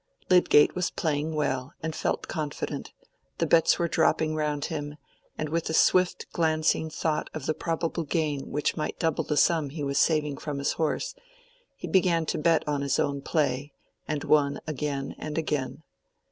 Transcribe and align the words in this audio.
Lydgate 0.31 0.73
was 0.73 0.89
playing 0.89 1.35
well, 1.35 1.73
and 1.83 1.95
felt 1.95 2.27
confident; 2.27 2.91
the 3.37 3.45
bets 3.45 3.77
were 3.77 3.87
dropping 3.87 4.33
round 4.33 4.65
him, 4.65 4.97
and 5.37 5.49
with 5.49 5.69
a 5.69 5.75
swift 5.75 6.25
glancing 6.31 6.89
thought 6.89 7.29
of 7.35 7.45
the 7.45 7.53
probable 7.53 8.01
gain 8.03 8.49
which 8.49 8.75
might 8.75 8.97
double 8.97 9.23
the 9.23 9.37
sum 9.37 9.69
he 9.69 9.83
was 9.83 9.99
saving 9.99 10.37
from 10.37 10.57
his 10.57 10.71
horse, 10.71 11.13
he 11.75 11.87
began 11.87 12.25
to 12.25 12.39
bet 12.39 12.67
on 12.67 12.81
his 12.81 12.97
own 12.97 13.21
play, 13.21 13.73
and 14.07 14.23
won 14.23 14.59
again 14.65 15.13
and 15.19 15.37
again. 15.37 15.83